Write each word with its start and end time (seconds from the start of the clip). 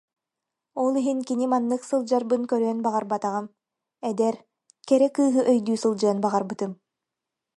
Ол 0.83 0.93
иһин 1.01 1.19
кини 1.27 1.45
маннык 1.51 1.81
сылдьарбын 1.89 2.41
көрүөн 2.51 2.79
баҕарбатаҕым, 2.85 3.45
эдэр, 4.09 4.35
кэрэ 4.87 5.07
кыыһы 5.15 5.41
өйдүү 5.51 5.75
сылдьыан 5.83 6.17
баҕарбытым 6.25 6.71